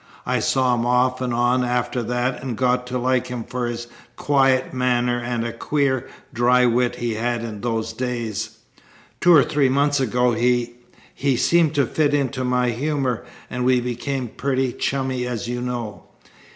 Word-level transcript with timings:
I 0.25 0.39
saw 0.39 0.73
him 0.73 0.83
off 0.83 1.21
and 1.21 1.31
on 1.31 1.63
after 1.63 2.01
that 2.01 2.41
and 2.41 2.57
got 2.57 2.87
to 2.87 2.97
like 2.97 3.27
him 3.27 3.43
for 3.43 3.67
his 3.67 3.85
quiet 4.15 4.73
manner 4.73 5.19
and 5.23 5.45
a 5.45 5.53
queer, 5.53 6.09
dry 6.33 6.65
wit 6.65 6.95
he 6.95 7.13
had 7.13 7.43
in 7.43 7.61
those 7.61 7.93
days. 7.93 8.57
Two 9.19 9.31
or 9.35 9.43
three 9.43 9.69
months 9.69 9.99
ago 9.99 10.31
he 10.31 10.73
he 11.13 11.37
seemed 11.37 11.75
to 11.75 11.85
fit 11.85 12.15
into 12.15 12.43
my 12.43 12.71
humour, 12.71 13.23
and 13.47 13.63
we 13.63 13.79
became 13.79 14.27
pretty 14.29 14.73
chummy 14.73 15.27
as 15.27 15.47
you 15.47 15.61
know. 15.61 16.05